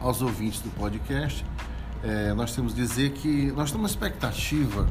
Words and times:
aos 0.00 0.22
ouvintes 0.22 0.60
do 0.60 0.70
podcast, 0.70 1.44
é, 2.02 2.32
nós 2.32 2.54
temos 2.54 2.72
que 2.72 2.80
dizer 2.80 3.10
que 3.12 3.52
nós 3.52 3.70
temos 3.70 3.74
uma 3.74 3.88
expectativa 3.88 4.88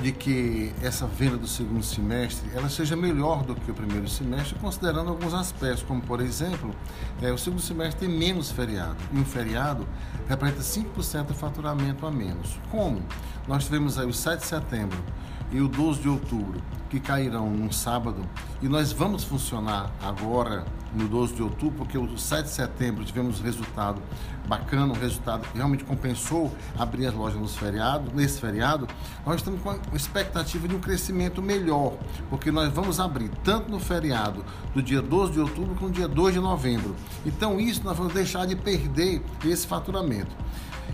de 0.00 0.10
que 0.10 0.72
essa 0.82 1.06
venda 1.06 1.36
do 1.36 1.46
segundo 1.46 1.82
semestre 1.82 2.50
ela 2.54 2.68
seja 2.68 2.96
melhor 2.96 3.42
do 3.42 3.54
que 3.54 3.70
o 3.70 3.74
primeiro 3.74 4.08
semestre, 4.08 4.58
considerando 4.58 5.10
alguns 5.10 5.34
aspectos, 5.34 5.82
como 5.82 6.00
por 6.00 6.20
exemplo, 6.20 6.74
é, 7.20 7.30
o 7.30 7.38
segundo 7.38 7.60
semestre 7.60 8.06
tem 8.06 8.18
menos 8.18 8.50
feriado, 8.50 8.96
e 9.12 9.18
um 9.18 9.24
feriado 9.24 9.86
representa 10.28 10.62
5% 10.62 11.26
de 11.26 11.34
faturamento 11.34 12.06
a 12.06 12.10
menos. 12.10 12.58
Como? 12.70 13.02
Nós 13.46 13.64
tivemos 13.64 13.98
aí 13.98 14.06
o 14.06 14.12
7 14.12 14.40
de 14.40 14.46
setembro 14.46 14.98
e 15.52 15.60
o 15.60 15.68
12 15.68 16.00
de 16.00 16.08
outubro, 16.08 16.60
que 16.88 16.98
cairão 16.98 17.50
num 17.50 17.70
sábado, 17.70 18.24
e 18.62 18.68
nós 18.68 18.92
vamos 18.92 19.22
funcionar 19.22 19.90
agora 20.02 20.64
no 20.94 21.08
12 21.08 21.34
de 21.34 21.42
outubro, 21.42 21.78
porque 21.78 21.96
o 21.96 22.18
7 22.18 22.44
de 22.44 22.50
setembro 22.50 23.04
tivemos 23.04 23.40
um 23.40 23.42
resultado 23.42 24.00
bacana, 24.46 24.92
um 24.92 24.98
resultado 24.98 25.46
que 25.48 25.56
realmente 25.56 25.84
compensou 25.84 26.52
abrir 26.78 27.06
as 27.06 27.14
lojas 27.14 27.40
nos 27.40 27.56
feriados, 27.56 28.12
nesse 28.12 28.40
feriado, 28.40 28.88
nós 29.24 29.36
estamos 29.36 29.60
com 29.62 29.70
a 29.70 29.78
expectativa 29.94 30.66
de 30.66 30.74
um 30.74 30.80
crescimento 30.80 31.40
melhor, 31.40 31.94
porque 32.28 32.50
nós 32.50 32.72
vamos 32.72 32.98
abrir 32.98 33.30
tanto 33.44 33.70
no 33.70 33.78
feriado 33.78 34.44
do 34.74 34.82
dia 34.82 35.00
12 35.00 35.32
de 35.32 35.40
outubro 35.40 35.74
como 35.74 35.88
no 35.88 35.94
dia 35.94 36.08
2 36.08 36.34
de 36.34 36.40
novembro. 36.40 36.96
Então 37.24 37.60
isso 37.60 37.82
nós 37.84 37.96
vamos 37.96 38.12
deixar 38.12 38.46
de 38.46 38.56
perder 38.56 39.22
esse 39.44 39.66
faturamento. 39.66 40.34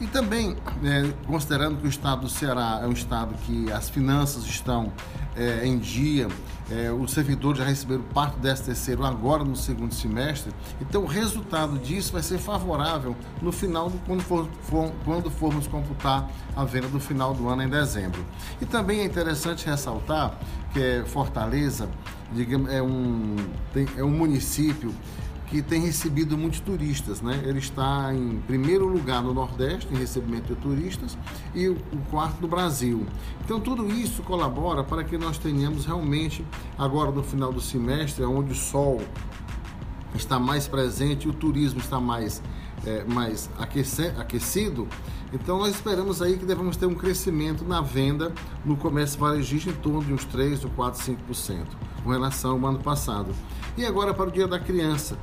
E 0.00 0.06
também, 0.06 0.56
é, 0.82 1.12
considerando 1.26 1.78
que 1.78 1.86
o 1.86 1.88
estado 1.88 2.22
do 2.22 2.28
Ceará 2.28 2.80
é 2.82 2.86
um 2.86 2.92
estado 2.92 3.34
que 3.46 3.70
as 3.70 3.88
finanças 3.88 4.44
estão 4.44 4.92
é, 5.36 5.66
em 5.66 5.78
dia, 5.78 6.28
é, 6.70 6.90
os 6.90 7.12
servidores 7.12 7.58
já 7.58 7.64
receberam 7.64 8.02
parte 8.02 8.38
desse 8.38 8.64
terceiro 8.64 9.04
agora 9.04 9.44
no 9.44 9.54
segundo 9.56 9.94
semestre, 9.94 10.52
então 10.80 11.02
o 11.02 11.06
resultado 11.06 11.78
disso 11.78 12.12
vai 12.12 12.22
ser 12.22 12.38
favorável 12.38 13.16
no 13.40 13.52
final, 13.52 13.88
do, 13.88 13.98
quando, 14.06 14.22
for, 14.22 14.48
for, 14.62 14.92
quando 15.04 15.30
formos 15.30 15.66
computar 15.66 16.28
a 16.56 16.64
venda 16.64 16.88
do 16.88 17.00
final 17.00 17.32
do 17.32 17.48
ano 17.48 17.62
em 17.62 17.68
dezembro. 17.68 18.24
E 18.60 18.66
também 18.66 19.00
é 19.00 19.04
interessante 19.04 19.66
ressaltar 19.66 20.38
que 20.72 20.80
é 20.80 21.04
Fortaleza 21.04 21.88
digamos, 22.34 22.70
é, 22.70 22.82
um, 22.82 23.36
tem, 23.72 23.86
é 23.96 24.02
um 24.02 24.10
município 24.10 24.94
que 25.52 25.60
tem 25.60 25.82
recebido 25.82 26.38
muitos 26.38 26.60
turistas. 26.60 27.20
Né? 27.20 27.42
Ele 27.44 27.58
está 27.58 28.10
em 28.14 28.40
primeiro 28.46 28.88
lugar 28.88 29.22
no 29.22 29.34
Nordeste 29.34 29.86
em 29.92 29.98
recebimento 29.98 30.54
de 30.54 30.58
turistas 30.58 31.18
e 31.54 31.68
o 31.68 31.76
quarto 32.10 32.40
no 32.40 32.48
Brasil. 32.48 33.06
Então 33.44 33.60
tudo 33.60 33.86
isso 33.92 34.22
colabora 34.22 34.82
para 34.82 35.04
que 35.04 35.18
nós 35.18 35.36
tenhamos 35.36 35.84
realmente, 35.84 36.42
agora 36.78 37.10
no 37.10 37.22
final 37.22 37.52
do 37.52 37.60
semestre, 37.60 38.24
onde 38.24 38.52
o 38.52 38.54
sol 38.54 39.02
está 40.14 40.38
mais 40.38 40.66
presente, 40.66 41.28
o 41.28 41.34
turismo 41.34 41.80
está 41.80 42.00
mais, 42.00 42.42
é, 42.86 43.04
mais 43.04 43.50
aquecido, 43.58 44.88
então 45.34 45.58
nós 45.58 45.74
esperamos 45.74 46.22
aí 46.22 46.38
que 46.38 46.46
devemos 46.46 46.78
ter 46.78 46.86
um 46.86 46.94
crescimento 46.94 47.62
na 47.62 47.82
venda 47.82 48.32
no 48.64 48.74
comércio 48.74 49.18
varejista 49.18 49.68
em 49.68 49.74
torno 49.74 50.02
de 50.02 50.14
uns 50.14 50.24
3, 50.24 50.64
ou 50.64 50.70
4, 50.70 51.14
5% 51.30 51.66
com 52.02 52.10
relação 52.10 52.52
ao 52.52 52.66
ano 52.70 52.78
passado. 52.78 53.34
E 53.76 53.84
agora 53.84 54.12
para 54.12 54.28
o 54.28 54.30
Dia 54.30 54.46
da 54.46 54.58
Criança 54.58 55.16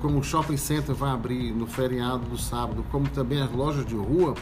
como 0.00 0.18
o 0.18 0.22
shopping 0.22 0.56
center 0.56 0.94
vai 0.94 1.10
abrir 1.10 1.52
no 1.52 1.66
feriado 1.66 2.24
do 2.26 2.38
sábado, 2.38 2.84
como 2.90 3.08
também 3.08 3.40
as 3.40 3.50
lojas 3.50 3.84
de 3.84 3.94
rua, 3.94 4.34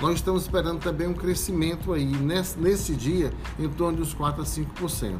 nós 0.00 0.14
estamos 0.14 0.42
esperando 0.42 0.80
também 0.80 1.06
um 1.06 1.14
crescimento 1.14 1.92
aí 1.92 2.04
nesse, 2.04 2.58
nesse 2.58 2.94
dia 2.94 3.32
em 3.58 3.68
torno 3.68 3.98
dos 3.98 4.12
4 4.12 4.42
a 4.42 4.44
5%. 4.44 5.18